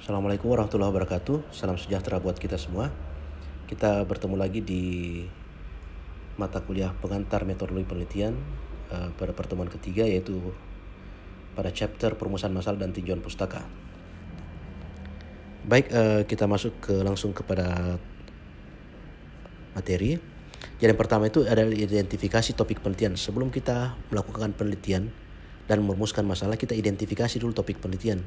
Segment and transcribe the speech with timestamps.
[0.00, 1.54] Assalamualaikum warahmatullahi wabarakatuh.
[1.54, 2.90] Salam sejahtera buat kita semua.
[3.70, 4.82] Kita bertemu lagi di
[6.34, 8.34] mata kuliah pengantar metodologi penelitian
[8.90, 10.50] uh, pada pertemuan ketiga yaitu
[11.54, 13.62] pada chapter perumusan masalah dan tinjauan pustaka.
[15.62, 18.02] Baik, uh, kita masuk ke langsung kepada
[19.78, 20.18] materi.
[20.82, 23.14] Jadi yang pertama itu adalah identifikasi topik penelitian.
[23.14, 25.14] Sebelum kita melakukan penelitian
[25.70, 28.26] dan merumuskan masalah, kita identifikasi dulu topik penelitian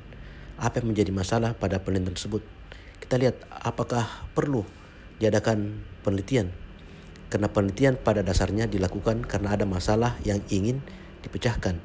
[0.55, 2.39] apa yang menjadi masalah pada penelitian tersebut.
[3.03, 4.63] Kita lihat apakah perlu
[5.19, 6.55] diadakan penelitian.
[7.27, 10.79] Karena penelitian pada dasarnya dilakukan karena ada masalah yang ingin
[11.19, 11.83] dipecahkan.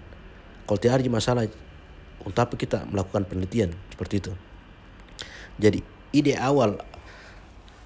[0.62, 1.42] Kalau tidak ada masalah,
[2.22, 4.32] untuk apa kita melakukan penelitian seperti itu?
[5.58, 5.82] Jadi
[6.14, 6.78] ide awal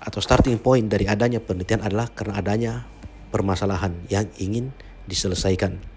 [0.02, 2.72] atau starting point dari adanya penelitian adalah karena adanya
[3.30, 4.74] permasalahan yang ingin
[5.06, 5.91] diselesaikan.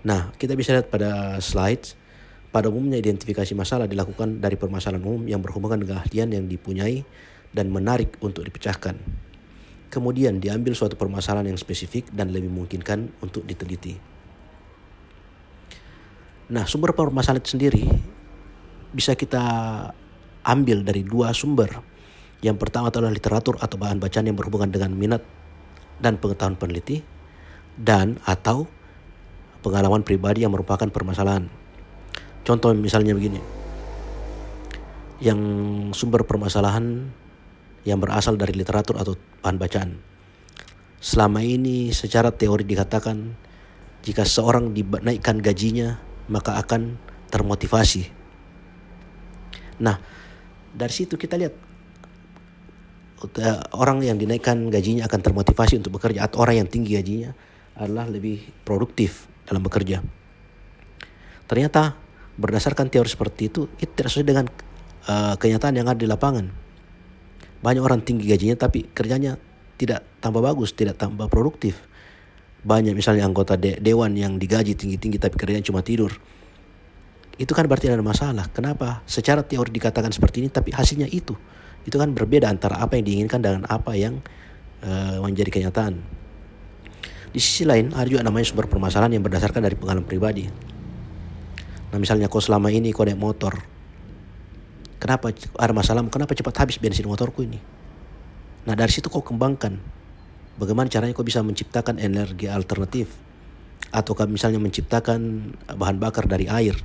[0.00, 2.00] Nah, kita bisa lihat pada slide
[2.50, 7.06] pada umumnya identifikasi masalah dilakukan dari permasalahan umum yang berhubungan dengan keahlian yang dipunyai
[7.54, 8.98] dan menarik untuk dipecahkan.
[9.90, 13.98] Kemudian diambil suatu permasalahan yang spesifik dan lebih memungkinkan untuk diteliti.
[16.50, 17.86] Nah, sumber permasalahan sendiri
[18.90, 19.42] bisa kita
[20.42, 21.70] ambil dari dua sumber.
[22.42, 25.22] Yang pertama adalah literatur atau bahan bacaan yang berhubungan dengan minat
[26.02, 27.06] dan pengetahuan peneliti
[27.78, 28.66] dan atau
[29.60, 31.48] pengalaman pribadi yang merupakan permasalahan.
[32.44, 33.40] Contoh misalnya begini.
[35.20, 35.40] Yang
[35.96, 37.12] sumber permasalahan
[37.84, 39.90] yang berasal dari literatur atau bahan bacaan.
[41.00, 43.36] Selama ini secara teori dikatakan
[44.04, 46.96] jika seorang dinaikkan gajinya maka akan
[47.32, 48.08] termotivasi.
[49.80, 49.96] Nah,
[50.76, 51.54] dari situ kita lihat
[53.76, 57.30] orang yang dinaikkan gajinya akan termotivasi untuk bekerja atau orang yang tinggi gajinya
[57.76, 60.02] adalah lebih produktif dalam bekerja.
[61.50, 61.98] Ternyata
[62.38, 64.46] berdasarkan teori seperti itu itu tidak sesuai dengan
[65.10, 66.46] uh, kenyataan yang ada di lapangan.
[67.60, 69.36] Banyak orang tinggi gajinya tapi kerjanya
[69.76, 71.84] tidak tambah bagus, tidak tambah produktif.
[72.60, 76.12] Banyak misalnya anggota de dewan yang digaji tinggi-tinggi tapi kerjanya cuma tidur.
[77.40, 78.52] Itu kan berarti ada masalah.
[78.52, 79.00] Kenapa?
[79.08, 81.32] Secara teori dikatakan seperti ini tapi hasilnya itu.
[81.88, 84.20] Itu kan berbeda antara apa yang diinginkan dengan apa yang
[84.84, 86.19] uh, menjadi kenyataan.
[87.30, 90.50] Di sisi lain, ada juga namanya sumber permasalahan yang berdasarkan dari pengalaman pribadi.
[91.90, 93.62] Nah misalnya kau selama ini kau naik motor,
[94.98, 96.02] kenapa ada masalah?
[96.10, 97.58] Kenapa cepat habis bensin motorku ini?
[98.66, 99.78] Nah dari situ kau kembangkan
[100.60, 103.08] bagaimana caranya kau bisa menciptakan energi alternatif
[103.88, 106.76] atau misalnya menciptakan bahan bakar dari air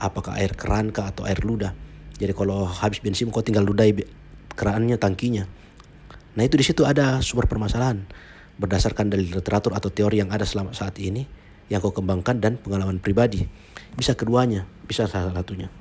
[0.00, 1.76] apakah air keran kah atau air ludah
[2.16, 3.92] jadi kalau habis bensin kau tinggal ludai
[4.56, 5.44] kerannya tangkinya
[6.34, 8.08] nah itu di situ ada sumber permasalahan
[8.60, 11.24] berdasarkan dari literatur atau teori yang ada selama saat ini
[11.72, 13.48] yang kau kembangkan dan pengalaman pribadi.
[13.96, 15.72] Bisa keduanya, bisa salah satunya.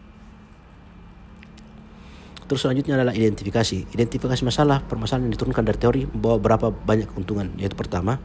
[2.49, 3.93] Terus selanjutnya adalah identifikasi.
[3.93, 7.53] Identifikasi masalah, permasalahan yang diturunkan dari teori membawa berapa banyak keuntungan.
[7.61, 8.17] Yaitu pertama,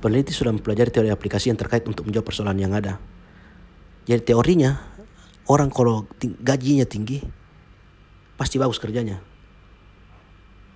[0.00, 2.96] peneliti sudah mempelajari teori aplikasi yang terkait untuk menjawab persoalan yang ada.
[4.08, 4.80] Jadi teorinya,
[5.52, 6.08] orang kalau
[6.40, 7.20] gajinya tinggi,
[8.40, 9.20] pasti bagus kerjanya.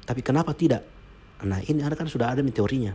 [0.04, 0.99] Tapi kenapa tidak?
[1.44, 2.92] Nah ini kan sudah ada teorinya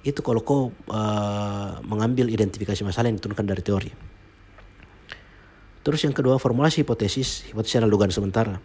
[0.00, 3.90] itu kalau kau uh, mengambil identifikasi masalah yang diturunkan dari teori.
[5.80, 7.44] Terus yang kedua, formulasi hipotesis.
[7.52, 8.60] Hipotesis adalah dugaan sementara.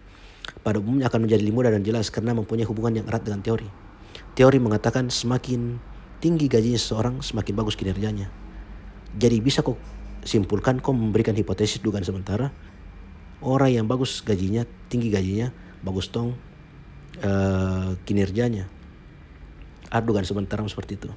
[0.64, 3.68] Pada umumnya akan menjadi mudah dan jelas karena mempunyai hubungan yang erat dengan teori.
[4.36, 5.80] Teori mengatakan semakin
[6.24, 8.32] tinggi gajinya seseorang, semakin bagus kinerjanya.
[9.16, 9.80] Jadi bisa kau
[10.24, 12.52] simpulkan kau memberikan hipotesis dugaan sementara.
[13.44, 15.52] Orang yang bagus gajinya, tinggi gajinya,
[15.84, 16.36] bagus tong
[17.22, 18.68] uh, kinerjanya
[19.94, 21.12] adugan sebentar seperti itu.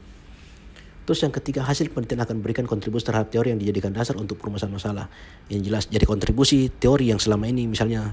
[1.09, 4.69] Terus yang ketiga, hasil penelitian akan memberikan kontribusi terhadap teori yang dijadikan dasar untuk perumusan
[4.69, 5.09] masalah.
[5.49, 8.13] Yang jelas, jadi kontribusi teori yang selama ini misalnya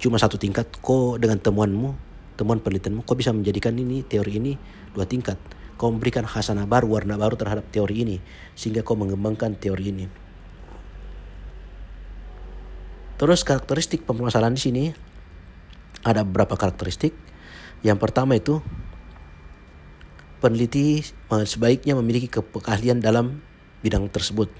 [0.00, 1.92] cuma satu tingkat, kok dengan temuanmu,
[2.40, 4.56] temuan penelitianmu, kok bisa menjadikan ini teori ini
[4.96, 5.36] dua tingkat.
[5.76, 8.16] Kau memberikan hasanah baru, warna baru terhadap teori ini,
[8.56, 10.06] sehingga kau mengembangkan teori ini.
[13.20, 14.84] Terus karakteristik permasalahan di sini
[16.02, 17.14] ada beberapa karakteristik.
[17.82, 18.62] Yang pertama itu
[20.42, 23.42] peneliti sebaiknya memiliki keahlian dalam
[23.82, 24.50] bidang tersebut.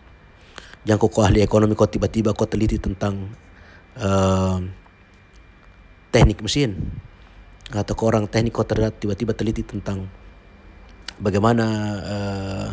[0.83, 3.31] Jangan kau ahli ekonomi kau tiba-tiba kau teliti tentang
[3.99, 4.59] uh,
[6.11, 6.75] teknik mesin
[7.71, 10.11] atau kau orang teknik terlihat tiba-tiba teliti tentang
[11.23, 11.67] bagaimana
[12.03, 12.69] uh,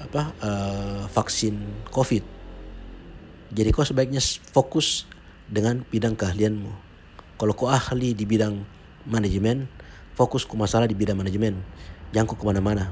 [0.00, 1.60] apa uh, vaksin
[1.92, 2.24] COVID.
[3.52, 5.04] Jadi kau sebaiknya fokus
[5.46, 6.72] dengan bidang keahlianmu.
[7.36, 8.64] Kalau kau ahli di bidang
[9.04, 9.68] manajemen,
[10.16, 11.60] fokus ke masalah di bidang manajemen
[12.10, 12.88] jangan kau ke mana-mana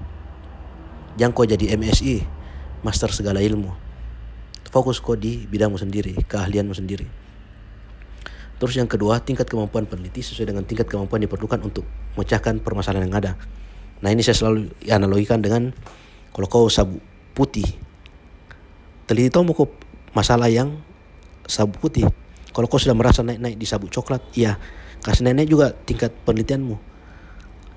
[1.14, 2.26] jangan kau jadi MSI
[2.82, 3.72] master segala ilmu.
[4.68, 7.06] Fokus kau di bidangmu sendiri, keahlianmu sendiri.
[8.58, 11.86] Terus yang kedua, tingkat kemampuan peneliti sesuai dengan tingkat kemampuan diperlukan untuk
[12.18, 13.32] memecahkan permasalahan yang ada.
[14.02, 15.70] Nah ini saya selalu analogikan dengan
[16.34, 16.98] kalau kau sabu
[17.38, 17.66] putih,
[19.06, 19.46] teliti tahu
[20.10, 20.74] masalah yang
[21.46, 22.10] sabu putih.
[22.54, 24.62] Kalau kau sudah merasa naik-naik di sabuk coklat, iya,
[25.02, 26.78] kasih naik-naik juga tingkat penelitianmu.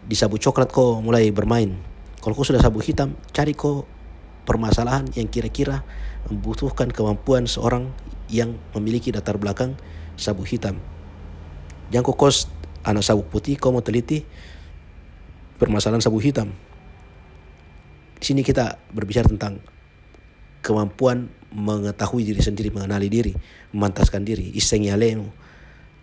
[0.05, 1.73] Di sabuk coklat kau mulai bermain.
[2.21, 3.89] Kalau kau sudah sabuk hitam, cari kau
[4.45, 5.81] permasalahan yang kira-kira
[6.29, 7.89] membutuhkan kemampuan seorang
[8.29, 9.73] yang memiliki latar belakang
[10.13, 10.77] sabuk hitam.
[11.89, 12.45] Jangan kau kos
[12.85, 14.21] anak sabuk putih, kau mau teliti
[15.57, 16.53] permasalahan sabuk hitam.
[18.21, 19.57] Di sini kita berbicara tentang
[20.61, 23.33] kemampuan mengetahui diri sendiri, mengenali diri,
[23.71, 25.27] memantaskan diri, iseng yalenu,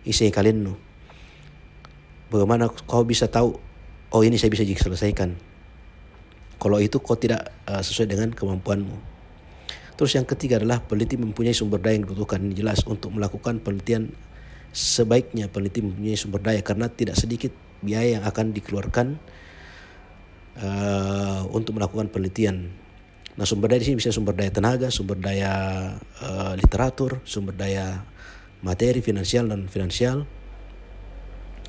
[0.07, 0.73] iseng kalian
[2.33, 3.55] Bagaimana kau bisa tahu,
[4.11, 5.37] oh ini saya bisa selesaikan.
[6.59, 8.97] Kalau itu kau tidak uh, sesuai dengan kemampuanmu.
[9.95, 12.43] Terus yang ketiga adalah peneliti mempunyai sumber daya yang dibutuhkan.
[12.43, 14.11] Ini jelas untuk melakukan penelitian
[14.75, 19.07] sebaiknya peneliti mempunyai sumber daya karena tidak sedikit biaya yang akan dikeluarkan
[20.59, 22.75] uh, untuk melakukan penelitian
[23.35, 25.53] Nah sumber daya di sini bisa sumber daya tenaga, sumber daya
[26.23, 28.07] uh, literatur, sumber daya
[28.63, 30.23] materi, finansial dan finansial,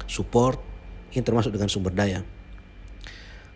[0.06, 0.62] support,
[1.10, 2.22] ini termasuk dengan sumber daya.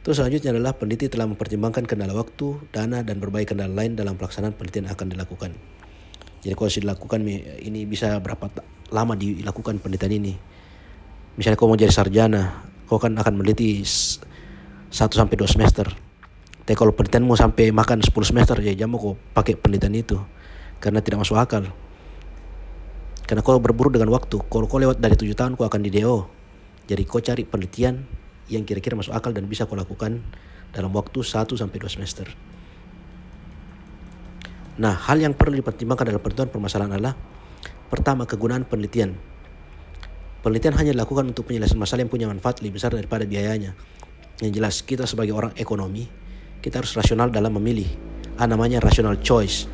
[0.02, 4.58] Terus selanjutnya adalah peneliti telah mempertimbangkan kendala waktu, dana, dan berbagai kendala lain dalam pelaksanaan
[4.58, 5.52] penelitian akan dilakukan.
[6.42, 7.20] Jadi kalau sudah dilakukan
[7.62, 8.50] ini bisa berapa
[8.90, 10.34] lama dilakukan penelitian ini.
[11.38, 16.09] Misalnya kau mau jadi sarjana, kau kan akan meneliti 1 sampai 2 semester
[16.70, 20.22] tapi kalau penelitianmu sampai makan 10 semester ya jamu kau pakai penelitian itu
[20.78, 21.66] karena tidak masuk akal.
[23.26, 24.38] Karena kau berburu dengan waktu.
[24.38, 26.30] Kalau kau lewat dari tujuh tahun kau akan di DO.
[26.86, 28.06] Jadi kau cari penelitian
[28.54, 30.22] yang kira-kira masuk akal dan bisa kau lakukan
[30.70, 32.30] dalam waktu 1 sampai 2 semester.
[34.78, 37.18] Nah, hal yang perlu dipertimbangkan dalam penentuan permasalahan adalah
[37.90, 39.18] pertama kegunaan penelitian.
[40.46, 43.74] Penelitian hanya dilakukan untuk penyelesaian masalah yang punya manfaat lebih besar daripada biayanya.
[44.38, 46.29] Yang jelas kita sebagai orang ekonomi
[46.60, 47.88] kita harus rasional dalam memilih.
[48.40, 49.68] Ah, namanya rational choice.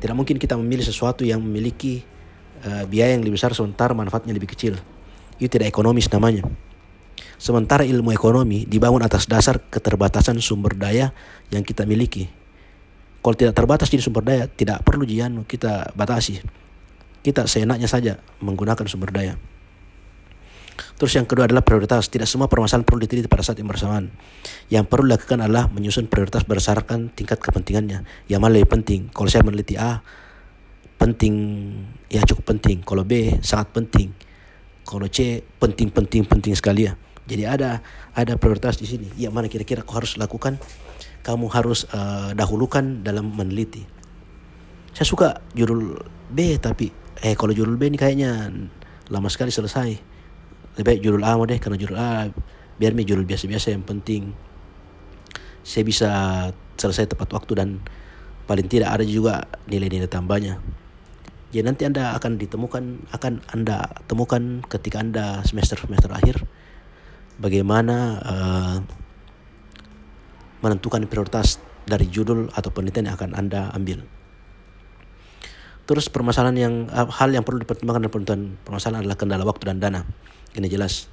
[0.00, 2.00] Tidak mungkin kita memilih sesuatu yang memiliki
[2.64, 4.80] uh, biaya yang lebih besar sementara manfaatnya lebih kecil.
[5.36, 6.44] Itu tidak ekonomis namanya.
[7.40, 11.12] Sementara ilmu ekonomi dibangun atas dasar keterbatasan sumber daya
[11.52, 12.28] yang kita miliki.
[13.20, 16.40] Kalau tidak terbatas jadi sumber daya, tidak perlu jian kita batasi.
[17.20, 19.36] Kita seenaknya saja menggunakan sumber daya.
[20.96, 22.08] Terus yang kedua adalah prioritas.
[22.08, 24.12] Tidak semua permasalahan perlu diteliti pada saat yang bersamaan.
[24.68, 28.04] Yang perlu dilakukan adalah menyusun prioritas berdasarkan tingkat kepentingannya.
[28.28, 29.00] Yang mana lebih penting?
[29.12, 30.02] Kalau saya meneliti A,
[31.00, 31.34] penting,
[32.12, 32.84] ya cukup penting.
[32.84, 34.12] Kalau B, sangat penting.
[34.84, 36.98] Kalau C, penting, penting, penting sekali ya.
[37.30, 37.78] Jadi ada
[38.12, 39.06] ada prioritas di sini.
[39.14, 40.58] Yang mana kira-kira kau harus lakukan?
[41.22, 43.86] Kamu harus uh, dahulukan dalam meneliti.
[44.90, 46.90] Saya suka judul B tapi
[47.22, 48.50] eh kalau judul B ini kayaknya
[49.12, 50.09] lama sekali selesai
[50.78, 52.30] lebih baik judul A deh karena judul A
[52.80, 54.32] biar mi judul biasa-biasa yang penting.
[55.60, 56.10] Saya bisa
[56.80, 57.68] selesai tepat waktu dan
[58.48, 60.56] paling tidak ada juga nilai-nilai tambahnya.
[61.50, 66.46] Jadi nanti anda akan ditemukan akan anda temukan ketika anda semester semester akhir
[67.42, 68.76] bagaimana uh,
[70.62, 74.06] menentukan prioritas dari judul atau penelitian yang akan anda ambil.
[75.90, 80.06] Terus permasalahan yang hal yang perlu dipertimbangkan dalam penentuan permasalahan adalah kendala waktu dan dana
[80.56, 81.06] ini jelas.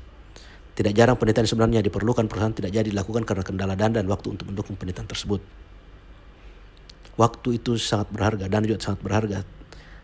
[0.78, 4.46] Tidak jarang penelitian sebenarnya diperlukan perusahaan tidak jadi dilakukan karena kendala dana dan waktu untuk
[4.46, 5.42] mendukung penelitian tersebut.
[7.18, 9.42] Waktu itu sangat berharga dan juga sangat berharga.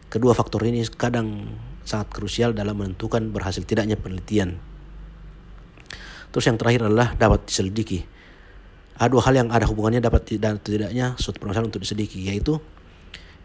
[0.09, 1.45] Kedua faktor ini kadang
[1.85, 4.57] sangat krusial dalam menentukan berhasil tidaknya penelitian.
[6.33, 8.09] Terus yang terakhir adalah dapat diselidiki.
[8.97, 12.57] Ada dua hal yang ada hubungannya dapat dan tidaknya suatu permasalahan untuk diselidiki yaitu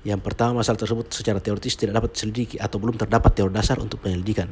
[0.08, 4.00] yang pertama masalah tersebut secara teoritis tidak dapat diselidiki atau belum terdapat teori dasar untuk
[4.00, 4.48] penyelidikan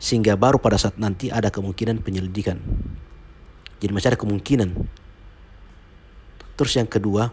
[0.00, 2.56] sehingga baru pada saat nanti ada kemungkinan penyelidikan.
[3.80, 4.72] Jadi masih ada kemungkinan.
[6.56, 7.28] Terus yang kedua,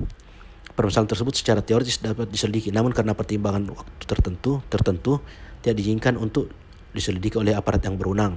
[0.76, 5.24] permasalahan tersebut secara teoritis dapat diselidiki, namun karena pertimbangan waktu tertentu tertentu
[5.64, 6.52] tidak diizinkan untuk
[6.92, 8.36] diselidiki oleh aparat yang berwenang.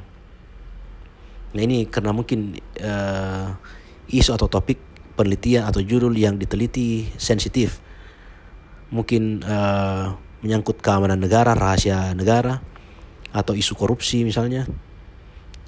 [1.51, 3.55] Nah ini karena mungkin uh,
[4.11, 4.79] isu atau topik
[5.19, 7.83] penelitian atau judul yang diteliti sensitif,
[8.95, 12.63] mungkin uh, menyangkut keamanan negara, rahasia negara,
[13.31, 14.67] atau isu korupsi misalnya.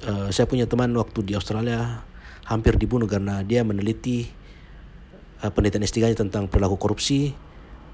[0.02, 2.02] Uh, saya punya teman waktu di Australia
[2.42, 4.26] hampir dibunuh karena dia meneliti
[5.46, 7.30] uh, penelitian S3 tentang perilaku korupsi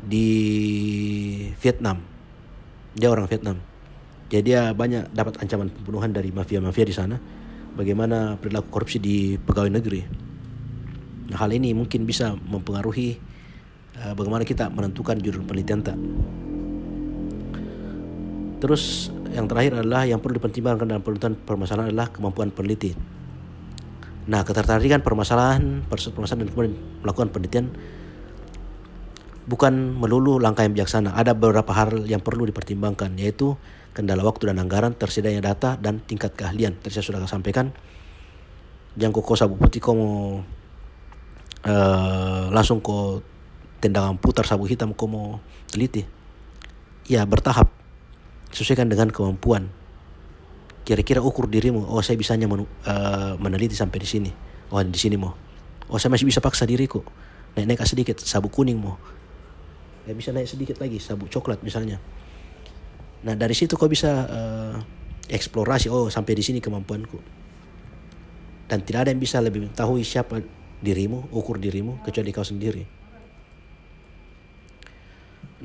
[0.00, 0.28] di
[1.60, 2.00] Vietnam.
[2.96, 3.60] Dia orang Vietnam.
[4.28, 7.16] Jadi dia banyak dapat ancaman pembunuhan dari mafia-mafia di sana.
[7.76, 10.00] Bagaimana perilaku korupsi di pegawai negeri.
[11.28, 13.20] Nah, hal ini mungkin bisa mempengaruhi
[14.00, 15.98] uh, bagaimana kita menentukan judul penelitian tak.
[18.58, 22.92] Terus yang terakhir adalah yang perlu dipertimbangkan dalam penelitian permasalahan adalah kemampuan peneliti.
[24.28, 27.72] Nah, ketertarikan permasalahan, permasalahan dan kemudian melakukan penelitian
[29.48, 31.16] bukan melulu langkah yang bijaksana.
[31.16, 33.56] Ada beberapa hal yang perlu dipertimbangkan, yaitu
[33.96, 36.76] kendala waktu dan anggaran, tersedianya data, dan tingkat keahlian.
[36.76, 37.72] Tadi saya sudah sampaikan,
[39.24, 40.44] kok sabu putih kau mau
[41.64, 43.24] uh, langsung kau
[43.80, 45.40] tendangan putar sabu hitam kau mau
[45.72, 46.04] teliti.
[47.08, 47.77] Ya, bertahap.
[48.52, 49.68] Sesuaikan dengan kemampuan.
[50.88, 54.30] Kira-kira ukur dirimu, oh saya bisanya men, uh, meneliti sampai di sini.
[54.72, 55.36] Oh di sini mau.
[55.92, 57.04] Oh saya masih bisa paksa diriku.
[57.56, 58.96] Naik-naik sedikit, sabu kuning mau
[60.08, 62.00] ya bisa naik sedikit lagi sabuk coklat misalnya
[63.20, 64.74] nah dari situ kau bisa uh,
[65.28, 67.20] eksplorasi oh sampai di sini kemampuanku
[68.72, 70.40] dan tidak ada yang bisa lebih mengetahui siapa
[70.80, 72.88] dirimu ukur dirimu kecuali kau sendiri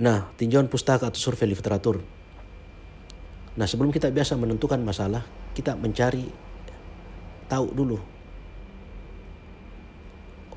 [0.04, 2.04] nah tinjauan pustaka atau survei literatur
[3.53, 5.22] nah sebelum kita biasa menentukan masalah
[5.53, 6.25] kita mencari
[7.45, 7.98] tahu dulu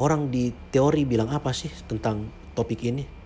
[0.01, 3.17] orang di teori bilang apa sih tentang topik ini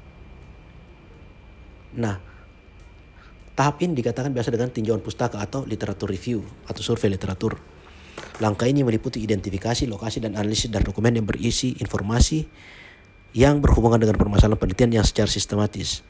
[1.98, 2.22] Nah,
[3.58, 7.58] tahap ini dikatakan biasa dengan tinjauan pustaka atau literatur review atau survei literatur.
[8.38, 12.46] Langkah ini meliputi identifikasi, lokasi, dan analisis dan dokumen yang berisi informasi
[13.34, 16.02] yang berhubungan dengan permasalahan penelitian yang secara sistematis.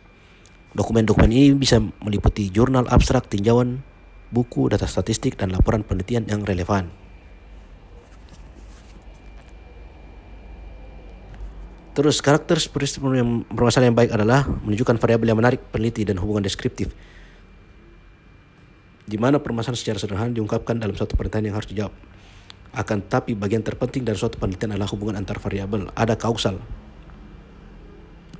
[0.70, 3.82] Dokumen-dokumen ini bisa meliputi jurnal abstrak, tinjauan,
[4.30, 6.94] buku, data statistik, dan laporan penelitian yang relevan.
[11.90, 12.54] Terus karakter
[13.18, 16.94] yang permasalahan yang baik adalah menunjukkan variabel yang menarik, peneliti dan hubungan deskriptif.
[19.10, 21.94] Di mana permasalahan secara sederhana diungkapkan dalam suatu pertanyaan yang harus dijawab.
[22.70, 25.90] Akan tapi bagian terpenting dari suatu penelitian adalah hubungan antar variabel.
[25.98, 26.62] Ada kausal.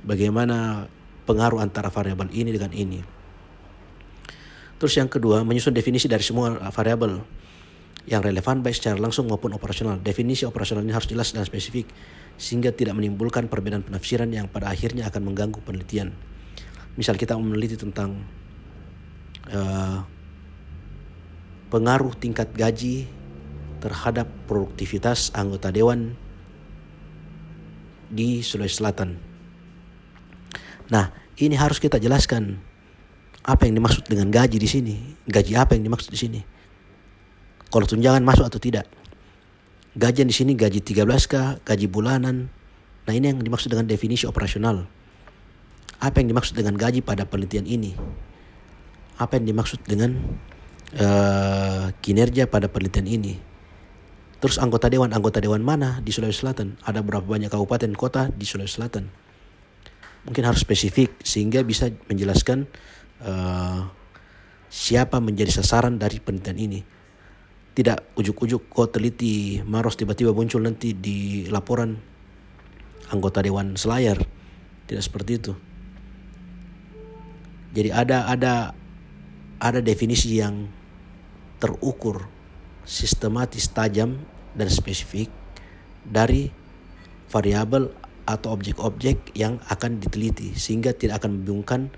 [0.07, 0.87] Bagaimana
[1.25, 2.99] pengaruh antara variabel ini dengan ini.
[4.81, 7.21] Terus yang kedua, menyusun definisi dari semua variabel
[8.09, 10.01] yang relevan baik secara langsung maupun operasional.
[10.01, 11.85] Definisi operasional ini harus jelas dan spesifik
[12.33, 16.09] sehingga tidak menimbulkan perbedaan penafsiran yang pada akhirnya akan mengganggu penelitian.
[16.97, 18.25] Misal kita meneliti tentang
[19.53, 20.01] uh,
[21.69, 23.05] pengaruh tingkat gaji
[23.85, 26.17] terhadap produktivitas anggota dewan
[28.09, 29.30] di Sulawesi Selatan.
[30.91, 31.07] Nah,
[31.39, 32.59] ini harus kita jelaskan
[33.41, 34.95] apa yang dimaksud dengan gaji di sini,
[35.25, 36.41] gaji apa yang dimaksud di sini.
[37.71, 38.85] Kalau tunjangan masuk atau tidak.
[39.95, 42.51] Gajian di sini gaji 13K, gaji bulanan.
[43.07, 44.83] Nah ini yang dimaksud dengan definisi operasional.
[46.03, 47.95] Apa yang dimaksud dengan gaji pada penelitian ini?
[49.15, 50.19] Apa yang dimaksud dengan
[50.99, 53.33] uh, kinerja pada penelitian ini?
[54.43, 56.75] Terus anggota dewan, anggota dewan mana di Sulawesi Selatan?
[56.83, 59.30] Ada berapa banyak kabupaten kota di Sulawesi Selatan?
[60.27, 62.69] Mungkin harus spesifik sehingga bisa menjelaskan
[63.25, 63.89] uh,
[64.69, 66.81] siapa menjadi sasaran dari penelitian ini
[67.71, 71.95] tidak ujuk-ujuk kau teliti Maros tiba-tiba muncul nanti di laporan
[73.11, 74.19] anggota Dewan Selayar.
[74.87, 75.53] Tidak seperti itu.
[77.71, 78.75] Jadi ada ada
[79.63, 80.67] ada definisi yang
[81.63, 82.27] terukur,
[82.83, 84.19] sistematis, tajam
[84.51, 85.31] dan spesifik
[86.03, 86.51] dari
[87.31, 87.95] variabel
[88.35, 91.91] atau objek-objek yang akan diteliti sehingga tidak akan membingungkan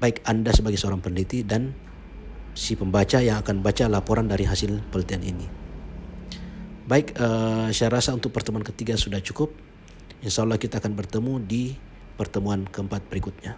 [0.00, 1.76] baik Anda sebagai seorang peneliti dan
[2.56, 5.46] si pembaca yang akan baca laporan dari hasil penelitian ini.
[6.90, 9.54] Baik, uh, saya rasa untuk pertemuan ketiga sudah cukup.
[10.26, 11.78] Insya Allah kita akan bertemu di
[12.18, 13.54] pertemuan keempat berikutnya.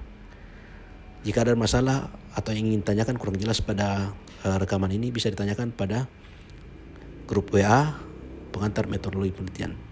[1.22, 4.12] Jika ada masalah atau ingin tanyakan kurang jelas pada
[4.44, 6.10] uh, rekaman ini bisa ditanyakan pada
[7.24, 7.96] grup WA
[8.52, 9.91] pengantar metodologi penelitian.